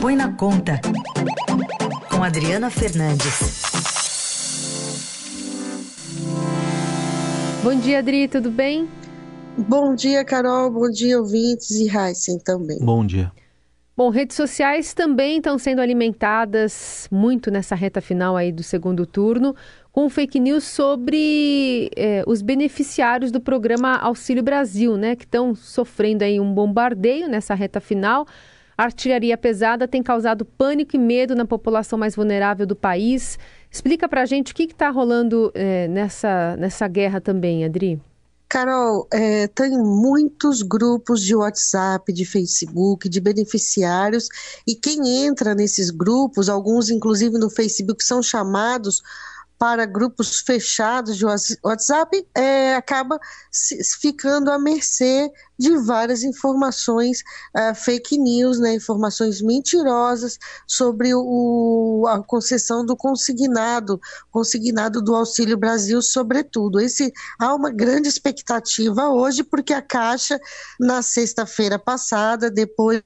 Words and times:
Põe 0.00 0.14
na 0.14 0.32
Conta, 0.32 0.80
com 2.08 2.22
Adriana 2.22 2.70
Fernandes. 2.70 3.62
Bom 7.64 7.74
dia, 7.74 7.98
Adri, 7.98 8.28
tudo 8.28 8.48
bem? 8.48 8.88
Bom 9.56 9.96
dia, 9.96 10.24
Carol. 10.24 10.70
Bom 10.70 10.88
dia, 10.88 11.18
ouvintes 11.18 11.70
e 11.72 11.88
Heisen 11.88 12.38
também. 12.38 12.78
Bom 12.78 13.04
dia. 13.04 13.32
Bom, 13.96 14.10
redes 14.10 14.36
sociais 14.36 14.94
também 14.94 15.38
estão 15.38 15.58
sendo 15.58 15.80
alimentadas 15.80 17.08
muito 17.10 17.50
nessa 17.50 17.74
reta 17.74 18.00
final 18.00 18.36
aí 18.36 18.52
do 18.52 18.62
segundo 18.62 19.04
turno, 19.04 19.56
com 19.90 20.08
fake 20.08 20.38
news 20.38 20.62
sobre 20.62 21.90
eh, 21.96 22.22
os 22.24 22.40
beneficiários 22.40 23.32
do 23.32 23.40
programa 23.40 23.96
Auxílio 23.96 24.44
Brasil, 24.44 24.96
né, 24.96 25.16
que 25.16 25.24
estão 25.24 25.56
sofrendo 25.56 26.22
aí 26.22 26.38
um 26.38 26.54
bombardeio 26.54 27.28
nessa 27.28 27.56
reta 27.56 27.80
final. 27.80 28.24
A 28.78 28.84
artilharia 28.84 29.36
pesada 29.36 29.88
tem 29.88 30.04
causado 30.04 30.44
pânico 30.44 30.94
e 30.94 30.98
medo 31.00 31.34
na 31.34 31.44
população 31.44 31.98
mais 31.98 32.14
vulnerável 32.14 32.64
do 32.64 32.76
país. 32.76 33.36
Explica 33.68 34.08
para 34.08 34.22
a 34.22 34.24
gente 34.24 34.52
o 34.52 34.54
que 34.54 34.62
está 34.62 34.88
rolando 34.88 35.50
eh, 35.52 35.88
nessa, 35.88 36.56
nessa 36.56 36.86
guerra 36.86 37.20
também, 37.20 37.64
Adri. 37.64 38.00
Carol, 38.48 39.08
é, 39.12 39.48
tem 39.48 39.76
muitos 39.76 40.62
grupos 40.62 41.22
de 41.22 41.34
WhatsApp, 41.34 42.12
de 42.12 42.24
Facebook, 42.24 43.08
de 43.08 43.20
beneficiários, 43.20 44.28
e 44.66 44.76
quem 44.76 45.26
entra 45.26 45.56
nesses 45.56 45.90
grupos, 45.90 46.48
alguns 46.48 46.88
inclusive 46.88 47.36
no 47.36 47.50
Facebook, 47.50 48.02
são 48.02 48.22
chamados 48.22 49.02
para 49.58 49.84
grupos 49.84 50.38
fechados 50.38 51.18
de 51.18 51.26
WhatsApp, 51.64 52.24
é, 52.34 52.76
acaba 52.76 53.18
ficando 54.00 54.50
à 54.50 54.58
mercê 54.58 55.30
de 55.58 55.76
várias 55.78 56.22
informações 56.22 57.22
uh, 57.56 57.74
fake 57.74 58.16
news, 58.16 58.60
né, 58.60 58.74
informações 58.74 59.42
mentirosas 59.42 60.38
sobre 60.66 61.12
o, 61.14 62.04
a 62.08 62.22
concessão 62.22 62.86
do 62.86 62.96
consignado, 62.96 64.00
consignado 64.30 65.02
do 65.02 65.14
Auxílio 65.16 65.56
Brasil, 65.56 66.00
sobretudo. 66.00 66.80
Esse, 66.80 67.12
há 67.38 67.52
uma 67.54 67.70
grande 67.70 68.08
expectativa 68.08 69.08
hoje, 69.08 69.42
porque 69.42 69.72
a 69.72 69.82
Caixa, 69.82 70.38
na 70.78 71.02
sexta-feira 71.02 71.78
passada, 71.78 72.50
depois 72.50 73.02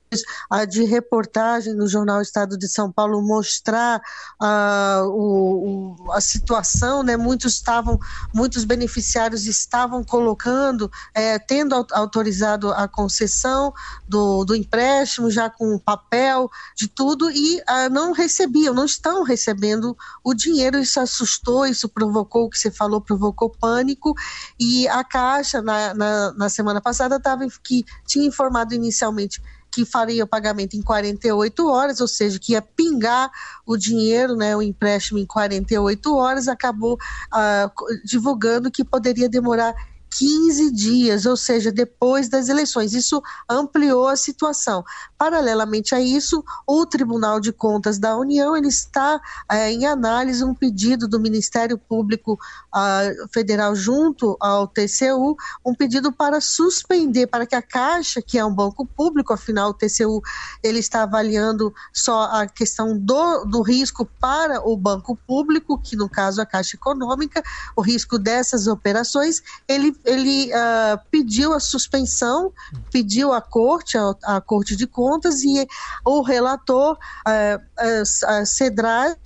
uh, 0.52 0.66
de 0.66 0.84
reportagem 0.84 1.74
no 1.74 1.88
jornal 1.88 2.20
Estado 2.20 2.58
de 2.58 2.68
São 2.68 2.92
Paulo, 2.92 3.22
mostrar 3.22 4.00
uh, 4.42 5.08
o, 5.08 5.96
o, 6.06 6.12
a 6.12 6.20
situação, 6.20 7.02
né, 7.02 7.16
muitos 7.16 7.54
estavam, 7.54 7.98
muitos 8.34 8.64
beneficiários 8.64 9.46
estavam 9.46 10.04
colocando, 10.04 10.90
eh, 11.14 11.38
tendo 11.38 11.74
autorização 11.92 12.41
autorizado 12.42 12.72
a 12.72 12.88
concessão 12.88 13.72
do, 14.06 14.44
do 14.44 14.54
empréstimo, 14.54 15.30
já 15.30 15.48
com 15.48 15.78
papel, 15.78 16.50
de 16.76 16.88
tudo, 16.88 17.30
e 17.30 17.58
uh, 17.60 17.88
não 17.90 18.12
recebiam, 18.12 18.74
não 18.74 18.84
estão 18.84 19.22
recebendo 19.22 19.96
o 20.22 20.34
dinheiro. 20.34 20.78
Isso 20.78 21.00
assustou, 21.00 21.66
isso 21.66 21.88
provocou 21.88 22.44
o 22.44 22.50
que 22.50 22.58
você 22.58 22.70
falou, 22.70 23.00
provocou 23.00 23.50
pânico. 23.50 24.14
E 24.58 24.88
a 24.88 25.04
Caixa, 25.04 25.62
na, 25.62 25.94
na, 25.94 26.32
na 26.32 26.48
semana 26.48 26.80
passada, 26.80 27.20
tava, 27.20 27.46
que 27.62 27.84
tinha 28.06 28.26
informado 28.26 28.74
inicialmente 28.74 29.40
que 29.74 29.86
faria 29.86 30.22
o 30.22 30.26
pagamento 30.26 30.76
em 30.76 30.82
48 30.82 31.66
horas, 31.66 31.98
ou 31.98 32.06
seja, 32.06 32.38
que 32.38 32.52
ia 32.52 32.60
pingar 32.60 33.30
o 33.64 33.74
dinheiro, 33.74 34.36
né, 34.36 34.54
o 34.54 34.60
empréstimo 34.60 35.18
em 35.18 35.24
48 35.24 36.14
horas, 36.14 36.46
acabou 36.46 36.98
uh, 37.32 38.04
divulgando 38.04 38.70
que 38.70 38.84
poderia 38.84 39.30
demorar 39.30 39.74
15 40.18 40.70
dias, 40.72 41.24
ou 41.24 41.36
seja, 41.36 41.72
depois 41.72 42.28
das 42.28 42.48
eleições. 42.48 42.92
Isso 42.92 43.22
ampliou 43.48 44.08
a 44.08 44.16
situação. 44.16 44.84
Paralelamente 45.16 45.94
a 45.94 46.00
isso, 46.00 46.44
o 46.66 46.84
Tribunal 46.84 47.40
de 47.40 47.52
Contas 47.52 47.98
da 47.98 48.16
União 48.16 48.56
ele 48.56 48.68
está 48.68 49.20
é, 49.50 49.70
em 49.70 49.86
análise 49.86 50.44
um 50.44 50.54
pedido 50.54 51.08
do 51.08 51.18
Ministério 51.18 51.78
Público 51.78 52.38
uh, 52.74 53.28
Federal 53.32 53.74
junto 53.74 54.36
ao 54.40 54.66
TCU, 54.66 55.36
um 55.64 55.74
pedido 55.74 56.12
para 56.12 56.40
suspender, 56.40 57.26
para 57.28 57.46
que 57.46 57.54
a 57.54 57.62
Caixa, 57.62 58.20
que 58.20 58.38
é 58.38 58.44
um 58.44 58.54
banco 58.54 58.84
público, 58.84 59.32
afinal 59.32 59.70
o 59.70 59.74
TCU 59.74 60.20
ele 60.62 60.80
está 60.80 61.04
avaliando 61.04 61.72
só 61.92 62.24
a 62.24 62.46
questão 62.46 62.98
do, 62.98 63.44
do 63.44 63.62
risco 63.62 64.04
para 64.20 64.60
o 64.68 64.76
banco 64.76 65.16
público, 65.26 65.80
que 65.80 65.96
no 65.96 66.08
caso 66.08 66.42
a 66.42 66.46
Caixa 66.46 66.76
Econômica, 66.76 67.42
o 67.74 67.80
risco 67.80 68.18
dessas 68.18 68.66
operações, 68.66 69.42
ele 69.66 69.96
ele 70.04 70.50
uh, 70.50 70.98
pediu 71.10 71.52
a 71.52 71.60
suspensão, 71.60 72.52
pediu 72.90 73.32
à 73.32 73.40
corte, 73.40 73.96
à, 74.24 74.40
corte 74.40 74.76
de 74.76 74.86
contas, 74.86 75.42
e 75.42 75.66
o 76.04 76.22
relator 76.22 76.96
uh, 77.26 77.56
uh, 77.56 78.46
Cedrais, 78.46 79.16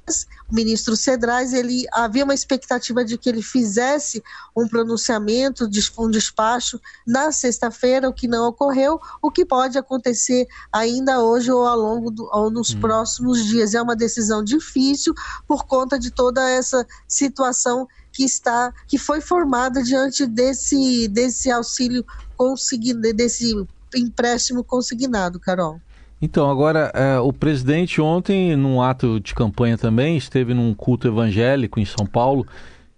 o 0.51 0.55
ministro 0.55 0.97
Cedrais, 0.97 1.53
ele 1.53 1.85
havia 1.93 2.25
uma 2.25 2.35
expectativa 2.35 3.05
de 3.05 3.19
que 3.19 3.29
ele 3.29 3.43
fizesse 3.43 4.23
um 4.57 4.69
pronunciamento, 4.69 5.69
um 5.99 6.11
despacho 6.11 6.81
na 7.07 7.33
sexta-feira, 7.33 8.09
o 8.09 8.13
que 8.13 8.29
não 8.29 8.49
ocorreu, 8.49 9.01
o 9.21 9.31
que 9.31 9.45
pode 9.45 9.79
acontecer 9.79 10.47
ainda 10.73 11.23
hoje 11.23 11.51
ou 11.51 11.67
ao 11.67 11.79
longo 11.79 12.11
do, 12.11 12.29
ou 12.33 12.51
nos 12.51 12.71
hum. 12.71 12.81
próximos 12.81 13.45
dias. 13.45 13.75
É 13.75 13.83
uma 13.83 13.97
decisão 13.97 14.43
difícil 14.43 15.15
por 15.47 15.65
conta 15.65 15.99
de 15.99 16.11
toda 16.11 16.49
essa 16.49 16.87
situação 17.09 17.87
que 18.13 18.25
está 18.25 18.73
que 18.87 18.97
foi 18.97 19.21
formada 19.21 19.83
diante 19.83 20.27
desse 20.27 21.07
desse 21.09 21.51
auxílio 21.51 22.05
consignado, 22.37 23.13
desse 23.13 23.53
empréstimo 23.95 24.65
consignado, 24.65 25.39
Carol. 25.39 25.81
Então, 26.21 26.51
agora, 26.51 26.91
é, 26.95 27.19
o 27.19 27.33
presidente 27.33 28.01
ontem, 28.01 28.57
num 28.57 28.81
ato 28.81 29.21
de 29.21 29.35
campanha 29.35 29.77
também, 29.77 30.17
esteve 30.17 30.55
num 30.55 30.73
culto 30.73 31.07
evangélico 31.07 31.79
em 31.79 31.85
São 31.85 32.07
Paulo 32.07 32.47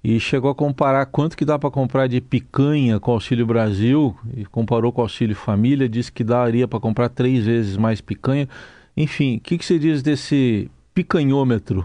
e 0.02 0.20
chegou 0.20 0.50
a 0.50 0.54
comparar 0.54 1.04
quanto 1.06 1.36
que 1.36 1.44
dá 1.44 1.58
para 1.58 1.70
comprar 1.70 2.06
de 2.06 2.20
picanha 2.20 3.00
com 3.00 3.10
o 3.10 3.14
Auxílio 3.14 3.44
Brasil 3.44 4.16
e 4.36 4.44
comparou 4.44 4.92
com 4.92 5.00
o 5.00 5.04
Auxílio 5.04 5.34
Família, 5.34 5.88
disse 5.88 6.12
que 6.12 6.22
daria 6.22 6.68
para 6.68 6.78
comprar 6.78 7.08
três 7.08 7.44
vezes 7.44 7.76
mais 7.76 8.00
picanha. 8.00 8.48
Enfim, 8.96 9.36
o 9.36 9.40
que, 9.40 9.58
que 9.58 9.64
você 9.64 9.78
diz 9.78 10.00
desse 10.00 10.70
picanhômetro? 10.94 11.84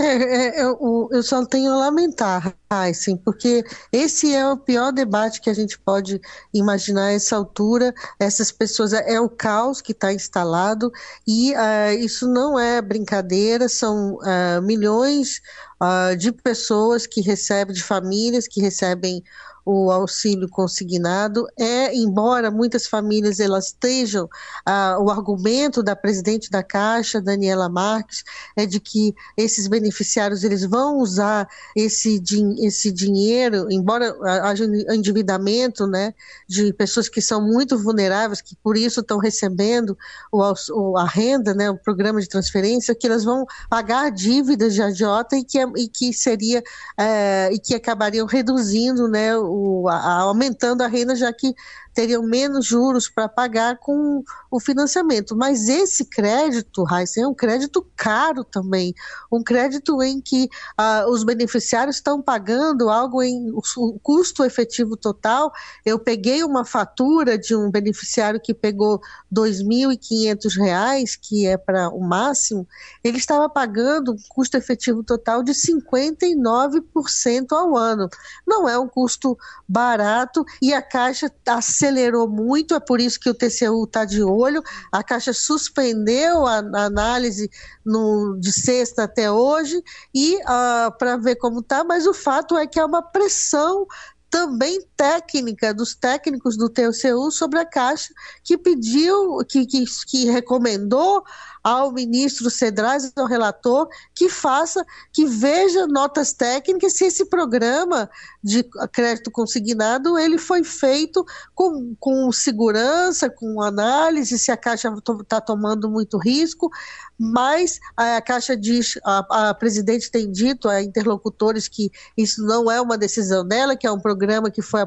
É, 0.00 0.04
é, 0.04 0.62
eu, 0.62 1.08
eu, 1.10 1.22
só 1.24 1.44
tenho 1.44 1.72
a 1.72 1.76
lamentar, 1.76 2.56
sim, 2.94 3.16
porque 3.16 3.64
esse 3.90 4.32
é 4.32 4.48
o 4.48 4.56
pior 4.56 4.92
debate 4.92 5.40
que 5.40 5.50
a 5.50 5.54
gente 5.54 5.76
pode 5.76 6.20
imaginar 6.54 7.06
a 7.06 7.12
essa 7.12 7.34
altura. 7.34 7.92
Essas 8.16 8.52
pessoas, 8.52 8.92
é, 8.92 9.14
é 9.14 9.20
o 9.20 9.28
caos 9.28 9.80
que 9.80 9.90
está 9.90 10.12
instalado 10.12 10.92
e 11.26 11.52
uh, 11.52 11.98
isso 11.98 12.28
não 12.28 12.56
é 12.56 12.80
brincadeira, 12.80 13.68
são 13.68 14.14
uh, 14.18 14.62
milhões 14.62 15.42
uh, 15.82 16.16
de 16.16 16.30
pessoas 16.30 17.04
que 17.04 17.20
recebem, 17.20 17.74
de 17.74 17.82
famílias 17.82 18.46
que 18.46 18.60
recebem 18.60 19.24
o 19.68 19.90
auxílio 19.90 20.48
consignado. 20.48 21.46
É, 21.58 21.94
embora 21.94 22.50
muitas 22.50 22.86
famílias 22.86 23.38
elas 23.38 23.66
estejam, 23.66 24.26
ah, 24.64 24.96
o 24.98 25.10
argumento 25.10 25.82
da 25.82 25.94
presidente 25.94 26.50
da 26.50 26.62
Caixa, 26.62 27.20
Daniela 27.20 27.68
Marques, 27.68 28.24
é 28.56 28.64
de 28.64 28.80
que 28.80 29.14
esses 29.36 29.68
beneficiários 29.68 30.42
eles 30.42 30.64
vão 30.64 30.98
usar 30.98 31.46
esse, 31.76 32.22
esse 32.60 32.90
dinheiro, 32.90 33.70
embora 33.70 34.16
haja 34.42 34.64
endividamento, 34.64 35.86
né, 35.86 36.14
de 36.48 36.72
pessoas 36.72 37.08
que 37.08 37.20
são 37.20 37.42
muito 37.42 37.76
vulneráveis, 37.78 38.40
que 38.40 38.56
por 38.56 38.74
isso 38.74 39.00
estão 39.00 39.18
recebendo 39.18 39.98
o, 40.32 40.96
a 40.96 41.04
renda, 41.04 41.52
né, 41.52 41.68
o 41.68 41.76
programa 41.76 42.20
de 42.22 42.28
transferência, 42.28 42.94
que 42.94 43.06
elas 43.06 43.24
vão 43.24 43.44
pagar 43.68 44.10
dívidas 44.10 44.72
de 44.72 44.80
agiota 44.80 45.36
e 45.36 45.44
que, 45.44 45.58
é, 45.58 45.66
e 45.76 45.88
que 45.88 46.14
seria, 46.14 46.62
é, 46.96 47.50
e 47.52 47.58
que 47.58 47.74
acabariam 47.74 48.26
reduzindo, 48.26 49.06
né, 49.08 49.36
o, 49.36 49.57
o, 49.58 49.88
a, 49.88 50.20
aumentando 50.20 50.82
a 50.82 50.86
renda, 50.86 51.16
já 51.16 51.32
que 51.32 51.54
teriam 51.98 52.22
menos 52.22 52.64
juros 52.64 53.08
para 53.08 53.28
pagar 53.28 53.76
com 53.78 54.22
o 54.48 54.60
financiamento. 54.60 55.34
Mas 55.34 55.68
esse 55.68 56.04
crédito, 56.04 56.84
Raíssa, 56.84 57.22
é 57.22 57.26
um 57.26 57.34
crédito 57.34 57.84
caro 57.96 58.44
também, 58.44 58.94
um 59.32 59.42
crédito 59.42 60.00
em 60.00 60.20
que 60.20 60.48
uh, 60.80 61.10
os 61.10 61.24
beneficiários 61.24 61.96
estão 61.96 62.22
pagando 62.22 62.88
algo 62.88 63.20
em 63.20 63.50
o 63.50 63.98
custo 64.00 64.44
efetivo 64.44 64.96
total. 64.96 65.50
Eu 65.84 65.98
peguei 65.98 66.44
uma 66.44 66.64
fatura 66.64 67.36
de 67.36 67.56
um 67.56 67.68
beneficiário 67.68 68.38
que 68.40 68.54
pegou 68.54 68.98
R$ 68.98 69.02
2.500, 69.34 71.18
que 71.20 71.48
é 71.48 71.56
para 71.56 71.88
o 71.88 71.98
máximo, 72.00 72.64
ele 73.02 73.18
estava 73.18 73.48
pagando 73.48 74.12
um 74.12 74.18
custo 74.28 74.56
efetivo 74.56 75.02
total 75.02 75.42
de 75.42 75.50
59% 75.50 77.46
ao 77.50 77.76
ano. 77.76 78.08
Não 78.46 78.68
é 78.68 78.78
um 78.78 78.86
custo 78.86 79.36
barato 79.68 80.44
e 80.62 80.72
a 80.72 80.80
Caixa 80.80 81.28
acelerou 81.44 81.87
acelerou 81.88 82.28
muito, 82.28 82.74
é 82.74 82.80
por 82.80 83.00
isso 83.00 83.18
que 83.18 83.30
o 83.30 83.34
TCU 83.34 83.84
está 83.84 84.04
de 84.04 84.22
olho. 84.22 84.62
A 84.92 85.02
Caixa 85.02 85.32
suspendeu 85.32 86.46
a, 86.46 86.58
a 86.58 86.84
análise 86.84 87.50
no, 87.84 88.36
de 88.38 88.52
sexta 88.52 89.04
até 89.04 89.30
hoje 89.30 89.82
e 90.14 90.36
uh, 90.36 90.40
ah, 90.46 90.94
para 90.98 91.16
ver 91.16 91.36
como 91.36 91.60
está, 91.60 91.82
mas 91.82 92.06
o 92.06 92.14
fato 92.14 92.56
é 92.56 92.66
que 92.66 92.78
há 92.78 92.86
uma 92.86 93.02
pressão 93.02 93.86
também 94.30 94.82
técnica 94.94 95.72
dos 95.72 95.94
técnicos 95.94 96.54
do 96.56 96.68
TCU 96.68 97.30
sobre 97.30 97.58
a 97.60 97.64
Caixa, 97.64 98.12
que 98.44 98.58
pediu, 98.58 99.38
que, 99.48 99.64
que, 99.64 99.84
que 100.06 100.30
recomendou 100.30 101.24
ao 101.68 101.92
ministro 101.92 102.48
Cedrais, 102.50 103.12
ao 103.14 103.26
relator, 103.26 103.88
que 104.14 104.30
faça, 104.30 104.82
que 105.12 105.26
veja 105.26 105.86
notas 105.86 106.32
técnicas 106.32 106.94
se 106.94 107.04
esse 107.04 107.26
programa 107.26 108.08
de 108.42 108.64
crédito 108.90 109.30
consignado 109.30 110.18
ele 110.18 110.38
foi 110.38 110.64
feito 110.64 111.22
com, 111.54 111.94
com 112.00 112.32
segurança, 112.32 113.28
com 113.28 113.60
análise, 113.60 114.38
se 114.38 114.50
a 114.50 114.56
Caixa 114.56 114.90
está 115.20 115.42
tomando 115.42 115.90
muito 115.90 116.16
risco, 116.16 116.70
mas 117.18 117.78
a 117.94 118.22
Caixa 118.22 118.56
diz, 118.56 118.98
a, 119.04 119.50
a 119.50 119.54
presidente 119.54 120.10
tem 120.10 120.30
dito 120.32 120.70
a 120.70 120.82
interlocutores 120.82 121.68
que 121.68 121.90
isso 122.16 122.42
não 122.46 122.70
é 122.70 122.80
uma 122.80 122.96
decisão 122.96 123.46
dela, 123.46 123.76
que 123.76 123.86
é 123.86 123.92
um 123.92 124.00
programa 124.00 124.50
que 124.50 124.62
foi 124.62 124.80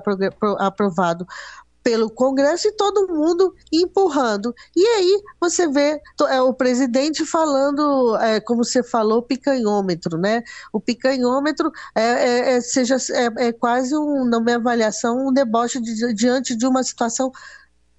aprovado 0.60 1.28
pelo 1.84 2.10
Congresso 2.10 2.68
e 2.68 2.72
todo 2.72 3.08
mundo 3.08 3.54
empurrando. 3.72 4.54
E 4.76 4.86
aí 4.86 5.22
você 5.40 5.68
vê 5.68 6.00
é, 6.30 6.42
o 6.42 6.54
presidente 6.54 7.26
falando, 7.26 8.16
é, 8.18 8.40
como 8.40 8.64
você 8.64 8.84
falou, 8.84 9.22
picanhômetro, 9.22 10.18
né? 10.18 10.44
O 10.72 10.80
picanhômetro 10.80 11.72
é, 11.96 12.02
é, 12.02 12.52
é 12.54 12.62
seja, 12.62 12.98
é, 13.12 13.48
é, 13.48 13.52
quase, 13.52 13.96
um, 13.96 14.26
na 14.26 14.40
minha 14.40 14.58
avaliação, 14.58 15.28
um 15.28 15.34
deboche 15.34 15.82
de, 15.82 16.14
diante 16.14 16.56
de 16.56 16.66
uma 16.66 16.84
situação 16.84 17.32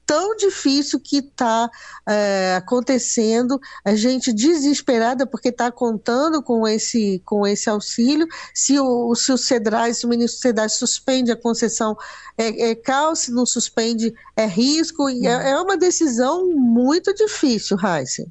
tão 0.06 0.36
difícil 0.36 1.00
que 1.00 1.18
está 1.18 1.70
é, 2.08 2.54
acontecendo, 2.56 3.60
a 3.84 3.94
gente 3.94 4.32
desesperada 4.32 5.26
porque 5.26 5.48
está 5.48 5.70
contando 5.70 6.42
com 6.42 6.66
esse, 6.66 7.22
com 7.24 7.46
esse 7.46 7.68
auxílio. 7.68 8.26
Se 8.54 8.78
o, 8.78 9.14
se 9.14 9.32
o 9.32 9.38
CEDRAS, 9.38 9.98
se 9.98 10.06
o 10.06 10.08
ministro 10.08 10.40
CEDRAS 10.40 10.74
suspende 10.74 11.30
a 11.32 11.36
concessão, 11.36 11.96
é, 12.36 12.70
é 12.70 12.74
caos, 12.74 13.20
se 13.20 13.32
não 13.32 13.46
suspende, 13.46 14.12
é 14.36 14.46
risco. 14.46 15.08
É, 15.08 15.50
é 15.50 15.56
uma 15.60 15.76
decisão 15.76 16.48
muito 16.48 17.14
difícil, 17.14 17.76
Raíssa. 17.76 18.26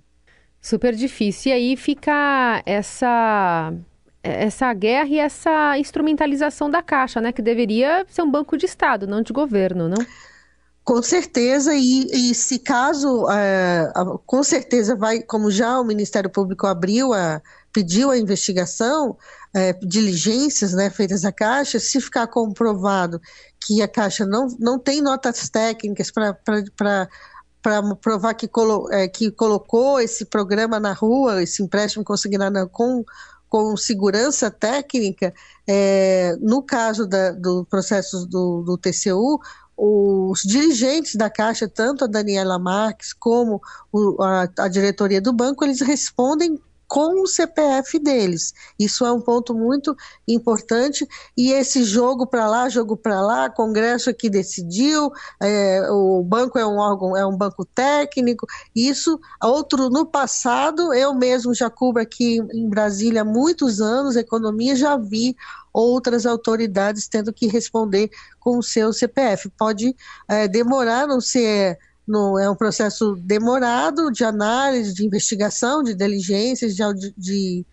Super 0.62 0.94
difícil. 0.95 1.51
E 1.51 1.53
aí 1.53 1.77
fica 1.77 2.62
essa 2.65 3.74
essa 4.24 4.71
guerra 4.74 5.09
e 5.09 5.17
essa 5.17 5.77
instrumentalização 5.79 6.69
da 6.69 6.83
Caixa, 6.83 7.19
né? 7.19 7.31
Que 7.31 7.41
deveria 7.41 8.06
ser 8.07 8.21
um 8.21 8.29
banco 8.29 8.56
de 8.56 8.67
Estado, 8.67 9.07
não 9.07 9.24
de 9.24 9.33
governo, 9.33 9.89
não? 9.89 10.06
Com 10.83 11.01
certeza, 11.01 11.75
e, 11.75 12.31
e 12.31 12.33
se 12.33 12.57
caso, 12.57 13.29
é, 13.29 13.91
com 14.25 14.41
certeza 14.43 14.95
vai, 14.95 15.21
como 15.21 15.51
já 15.51 15.79
o 15.79 15.83
Ministério 15.83 16.29
Público 16.29 16.65
abriu 16.65 17.13
a, 17.13 17.39
pediu 17.71 18.09
a 18.09 18.17
investigação, 18.17 19.15
é, 19.53 19.73
diligências 19.73 20.73
né, 20.73 20.89
feitas 20.89 21.23
à 21.23 21.31
Caixa, 21.31 21.79
se 21.79 22.01
ficar 22.01 22.25
comprovado 22.27 23.21
que 23.59 23.81
a 23.81 23.87
Caixa 23.87 24.25
não, 24.25 24.47
não 24.59 24.79
tem 24.79 25.01
notas 25.01 25.49
técnicas 25.49 26.09
para 26.09 26.35
para 27.61 27.95
provar 28.01 28.33
que, 28.33 28.47
colo, 28.47 28.91
é, 28.91 29.07
que 29.07 29.31
colocou 29.31 29.99
esse 29.99 30.25
programa 30.25 30.79
na 30.79 30.93
rua, 30.93 31.43
esse 31.43 31.61
empréstimo 31.61 32.03
consignado 32.03 32.67
com, 32.69 33.05
com 33.47 33.77
segurança 33.77 34.49
técnica, 34.49 35.33
é, 35.67 36.35
no 36.41 36.63
caso 36.63 37.05
da, 37.05 37.31
do 37.31 37.63
processo 37.65 38.25
do, 38.25 38.63
do 38.63 38.77
TCU, 38.77 39.39
os 39.83 40.41
dirigentes 40.41 41.15
da 41.15 41.27
Caixa, 41.27 41.67
tanto 41.67 42.03
a 42.03 42.07
Daniela 42.07 42.59
Marques 42.59 43.13
como 43.13 43.59
o, 43.91 44.21
a, 44.21 44.47
a 44.59 44.67
diretoria 44.67 45.19
do 45.19 45.33
banco, 45.33 45.63
eles 45.65 45.81
respondem 45.81 46.61
com 46.91 47.23
o 47.23 47.25
CPF 47.25 47.97
deles. 47.99 48.53
Isso 48.77 49.05
é 49.05 49.11
um 49.13 49.21
ponto 49.21 49.53
muito 49.53 49.95
importante. 50.27 51.07
E 51.38 51.53
esse 51.53 51.85
jogo 51.85 52.27
para 52.27 52.45
lá, 52.49 52.67
jogo 52.67 52.97
para 52.97 53.21
lá, 53.21 53.49
Congresso 53.49 54.13
que 54.13 54.29
decidiu, 54.29 55.09
é, 55.41 55.89
o 55.89 56.21
banco 56.21 56.59
é 56.59 56.67
um 56.67 56.75
órgão, 56.75 57.15
é 57.15 57.25
um 57.25 57.38
banco 57.38 57.63
técnico. 57.63 58.45
Isso, 58.75 59.17
outro 59.41 59.89
no 59.89 60.05
passado, 60.05 60.93
eu 60.93 61.15
mesmo 61.15 61.53
já 61.53 61.69
cubro 61.69 62.01
aqui 62.01 62.39
em 62.53 62.67
Brasília 62.67 63.21
há 63.21 63.25
muitos 63.25 63.79
anos, 63.79 64.17
economia, 64.17 64.75
já 64.75 64.97
vi 64.97 65.33
outras 65.71 66.25
autoridades 66.25 67.07
tendo 67.07 67.31
que 67.31 67.47
responder 67.47 68.09
com 68.38 68.57
o 68.57 68.63
seu 68.63 68.91
CPF. 68.91 69.49
Pode 69.57 69.95
é, 70.27 70.45
demorar, 70.45 71.07
não 71.07 71.21
ser 71.21 71.79
no, 72.07 72.38
é 72.39 72.50
um 72.50 72.56
processo 72.56 73.15
demorado 73.15 74.12
de 74.12 74.24
análise, 74.24 74.94
de 74.94 75.06
investigação, 75.06 75.83
de 75.83 75.94
diligências, 75.94 76.75
de, 76.75 76.83
audi, 76.83 77.13
de 77.18 77.65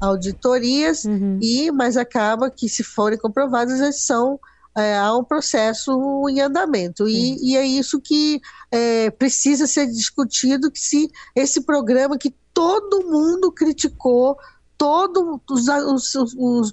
auditorias, 0.00 1.04
uhum. 1.04 1.38
e 1.42 1.70
mas 1.70 1.96
acaba 1.96 2.50
que, 2.50 2.68
se 2.68 2.82
forem 2.82 3.18
comprovadas, 3.18 3.80
eles 3.80 4.02
são 4.02 4.38
é, 4.76 4.96
há 4.96 5.16
um 5.16 5.24
processo 5.24 6.28
em 6.28 6.40
andamento. 6.40 7.08
E, 7.08 7.36
e 7.42 7.56
é 7.56 7.66
isso 7.66 8.00
que 8.00 8.40
é, 8.70 9.10
precisa 9.10 9.66
ser 9.66 9.86
discutido, 9.86 10.70
que 10.70 10.80
se 10.80 11.10
esse 11.34 11.62
programa 11.62 12.16
que 12.16 12.34
todo 12.54 13.08
mundo 13.08 13.50
criticou 13.50 14.36
todos 14.78 15.40
os, 15.50 16.14
os, 16.14 16.72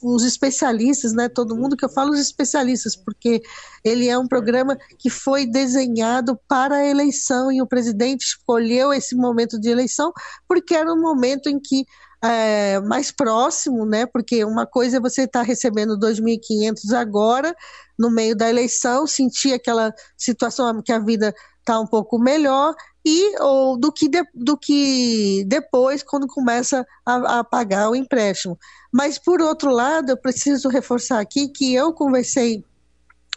os, 0.00 0.24
especialistas, 0.24 1.12
né? 1.12 1.28
Todo 1.28 1.56
mundo 1.56 1.76
que 1.76 1.84
eu 1.84 1.88
falo 1.88 2.12
os 2.12 2.20
especialistas, 2.20 2.94
porque 2.94 3.42
ele 3.84 4.08
é 4.08 4.16
um 4.16 4.28
programa 4.28 4.78
que 4.96 5.10
foi 5.10 5.44
desenhado 5.44 6.38
para 6.46 6.76
a 6.76 6.86
eleição 6.86 7.50
e 7.50 7.60
o 7.60 7.66
presidente 7.66 8.24
escolheu 8.24 8.92
esse 8.92 9.16
momento 9.16 9.58
de 9.58 9.68
eleição 9.68 10.12
porque 10.46 10.74
era 10.74 10.92
um 10.92 11.00
momento 11.00 11.48
em 11.48 11.58
que 11.58 11.84
é, 12.22 12.78
mais 12.80 13.10
próximo, 13.10 13.84
né? 13.84 14.06
Porque 14.06 14.44
uma 14.44 14.66
coisa 14.66 14.98
é 14.98 15.00
você 15.00 15.22
estar 15.22 15.40
tá 15.40 15.44
recebendo 15.44 15.98
2.500 15.98 16.92
agora, 16.94 17.54
no 17.98 18.10
meio 18.10 18.36
da 18.36 18.48
eleição, 18.48 19.06
sentir 19.06 19.54
aquela 19.54 19.92
situação 20.16 20.80
que 20.82 20.92
a 20.92 20.98
vida 20.98 21.34
está 21.58 21.80
um 21.80 21.86
pouco 21.86 22.18
melhor, 22.18 22.74
e 23.04 23.40
ou 23.40 23.78
do 23.78 23.90
que, 23.90 24.08
de, 24.08 24.22
do 24.34 24.56
que 24.56 25.44
depois, 25.46 26.02
quando 26.02 26.26
começa 26.26 26.86
a, 27.04 27.38
a, 27.38 27.44
pagar 27.44 27.90
o 27.90 27.96
empréstimo. 27.96 28.58
Mas, 28.92 29.18
por 29.18 29.40
outro 29.40 29.70
lado, 29.70 30.10
eu 30.10 30.16
preciso 30.16 30.68
reforçar 30.68 31.20
aqui 31.20 31.48
que 31.48 31.74
eu 31.74 31.92
conversei, 31.92 32.64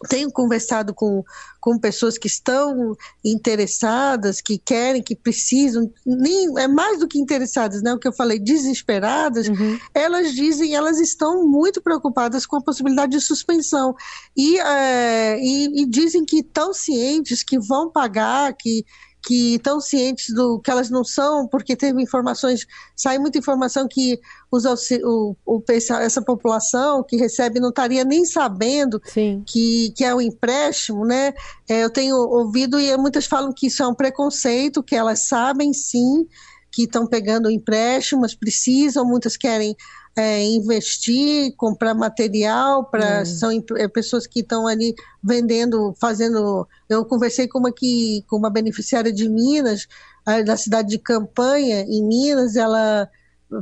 tenho 0.08 0.30
conversado 0.30 0.92
com, 0.92 1.24
com 1.60 1.78
pessoas 1.78 2.18
que 2.18 2.26
estão 2.26 2.94
interessadas, 3.24 4.40
que 4.40 4.58
querem, 4.58 5.02
que 5.02 5.16
precisam, 5.16 5.90
nem, 6.04 6.58
é 6.58 6.68
mais 6.68 6.98
do 6.98 7.08
que 7.08 7.18
interessadas, 7.18 7.80
né? 7.80 7.94
O 7.94 7.98
que 7.98 8.08
eu 8.08 8.12
falei, 8.12 8.38
desesperadas, 8.38 9.48
uhum. 9.48 9.78
elas 9.94 10.34
dizem, 10.34 10.74
elas 10.74 10.98
estão 10.98 11.46
muito 11.46 11.80
preocupadas 11.80 12.44
com 12.44 12.56
a 12.56 12.62
possibilidade 12.62 13.12
de 13.12 13.20
suspensão. 13.20 13.94
E, 14.36 14.58
é, 14.58 15.38
e, 15.40 15.82
e 15.82 15.86
dizem 15.86 16.24
que 16.24 16.40
estão 16.40 16.74
cientes 16.74 17.42
que 17.42 17.58
vão 17.58 17.90
pagar, 17.90 18.52
que 18.52 18.84
que 19.26 19.54
estão 19.54 19.80
cientes 19.80 20.34
do 20.34 20.58
que 20.60 20.70
elas 20.70 20.90
não 20.90 21.02
são, 21.02 21.46
porque 21.46 21.74
teve 21.74 22.02
informações, 22.02 22.66
sai 22.94 23.18
muita 23.18 23.38
informação 23.38 23.88
que 23.88 24.20
os, 24.50 24.64
o, 25.02 25.36
o, 25.46 25.62
essa 25.68 26.22
população 26.22 27.02
que 27.02 27.16
recebe 27.16 27.58
não 27.58 27.70
estaria 27.70 28.04
nem 28.04 28.24
sabendo 28.24 29.00
que, 29.46 29.92
que 29.96 30.04
é 30.04 30.14
um 30.14 30.20
empréstimo, 30.20 31.06
né? 31.06 31.32
É, 31.68 31.82
eu 31.82 31.90
tenho 31.90 32.16
ouvido 32.16 32.78
e 32.78 32.94
muitas 32.96 33.24
falam 33.26 33.52
que 33.52 33.68
isso 33.68 33.82
é 33.82 33.86
um 33.86 33.94
preconceito, 33.94 34.82
que 34.82 34.94
elas 34.94 35.26
sabem 35.26 35.72
sim 35.72 36.26
que 36.74 36.82
estão 36.82 37.06
pegando 37.06 37.50
empréstimos, 37.50 38.34
precisam, 38.34 39.04
muitas 39.04 39.36
querem 39.36 39.76
é, 40.16 40.42
investir, 40.42 41.54
comprar 41.56 41.94
material 41.94 42.84
para 42.84 43.22
hum. 43.22 43.24
são 43.24 43.50
é, 43.76 43.86
pessoas 43.86 44.26
que 44.26 44.40
estão 44.40 44.66
ali 44.66 44.94
vendendo, 45.22 45.94
fazendo. 46.00 46.66
Eu 46.88 47.04
conversei 47.04 47.46
com 47.46 47.58
uma 47.60 47.72
que 47.72 48.24
com 48.28 48.36
uma 48.36 48.50
beneficiária 48.50 49.12
de 49.12 49.28
Minas, 49.28 49.86
da 50.44 50.56
cidade 50.56 50.88
de 50.88 50.98
Campanha, 50.98 51.82
em 51.82 52.02
Minas, 52.02 52.56
ela 52.56 53.08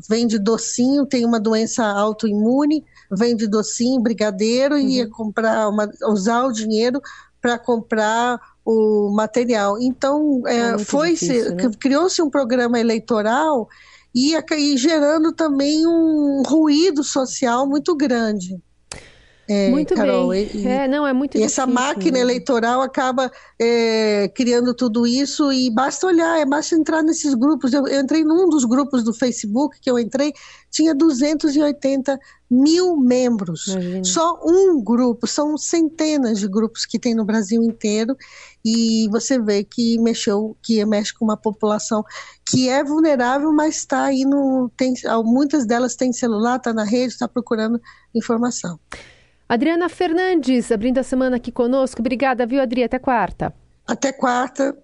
vende 0.08 0.38
docinho, 0.38 1.04
tem 1.04 1.24
uma 1.24 1.40
doença 1.40 1.84
autoimune, 1.84 2.84
vende 3.10 3.46
docinho, 3.46 4.00
brigadeiro 4.00 4.76
uhum. 4.76 4.80
e 4.80 4.96
ia 4.96 5.08
comprar 5.08 5.68
uma, 5.68 5.90
usar 6.08 6.44
o 6.44 6.52
dinheiro 6.52 7.00
para 7.40 7.58
comprar 7.58 8.40
o 8.64 9.10
material. 9.10 9.80
Então, 9.80 10.42
é, 10.46 10.74
é 10.74 10.78
foi 10.78 11.16
né? 11.54 11.70
criou-se 11.80 12.20
um 12.22 12.30
programa 12.30 12.78
eleitoral 12.78 13.68
e, 14.14 14.34
e 14.34 14.76
gerando 14.76 15.32
também 15.32 15.86
um 15.86 16.42
ruído 16.46 17.02
social 17.02 17.66
muito 17.66 17.96
grande. 17.96 18.60
É, 19.48 19.68
muito 19.70 19.94
Carol, 19.94 20.28
bem. 20.28 20.48
E, 20.54 20.66
é, 20.66 20.86
não, 20.86 21.06
é 21.06 21.12
muito 21.12 21.36
e 21.36 21.42
essa 21.42 21.66
máquina 21.66 22.18
né? 22.18 22.20
eleitoral 22.20 22.80
acaba 22.80 23.30
é, 23.60 24.30
criando 24.34 24.72
tudo 24.72 25.06
isso 25.06 25.52
e 25.52 25.68
basta 25.68 26.06
olhar, 26.06 26.38
é 26.38 26.46
basta 26.46 26.76
entrar 26.76 27.02
nesses 27.02 27.34
grupos. 27.34 27.72
Eu, 27.72 27.86
eu, 27.88 28.00
entrei 28.00 28.24
num 28.24 28.48
dos 28.48 28.64
grupos 28.64 29.02
do 29.02 29.12
Facebook 29.12 29.80
que 29.80 29.90
eu 29.90 29.98
entrei, 29.98 30.32
tinha 30.70 30.94
280 30.94 32.18
mil 32.48 32.96
membros. 32.96 33.66
Imagina. 33.66 34.04
Só 34.04 34.40
um 34.44 34.82
grupo, 34.82 35.26
são 35.26 35.58
centenas 35.58 36.38
de 36.38 36.46
grupos 36.46 36.86
que 36.86 36.98
tem 36.98 37.14
no 37.14 37.24
Brasil 37.24 37.62
inteiro 37.62 38.16
e 38.64 39.08
você 39.10 39.40
vê 39.40 39.64
que 39.64 39.98
mexeu, 39.98 40.56
que 40.62 40.84
mexe 40.84 41.12
com 41.12 41.24
uma 41.24 41.36
população 41.36 42.04
que 42.48 42.68
é 42.68 42.84
vulnerável, 42.84 43.52
mas 43.52 43.76
está 43.78 44.04
aí 44.04 44.24
no. 44.24 44.70
Tem, 44.76 44.94
muitas 45.24 45.66
delas 45.66 45.96
têm 45.96 46.12
celular, 46.12 46.56
está 46.56 46.72
na 46.72 46.84
rede, 46.84 47.12
está 47.12 47.26
procurando 47.26 47.80
informação. 48.14 48.78
Adriana 49.52 49.86
Fernandes, 49.86 50.72
abrindo 50.72 50.96
a 50.96 51.02
semana 51.02 51.36
aqui 51.36 51.52
conosco. 51.52 52.00
Obrigada, 52.00 52.46
viu, 52.46 52.62
Adri? 52.62 52.82
Até 52.82 52.98
quarta. 52.98 53.54
Até 53.86 54.10
quarta. 54.10 54.74